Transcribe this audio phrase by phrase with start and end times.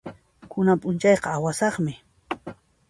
[0.51, 1.93] Kunan p'unchayqa awasaqmi.